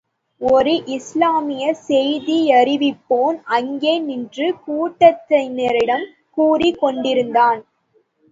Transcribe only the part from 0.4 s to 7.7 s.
ஒரு இஸ்லாமிய செய்தியறிவிப்போன், அங்கே நின்று கூட்டத்தினரிடம் கூறிக் கொண்டிருந்தான்.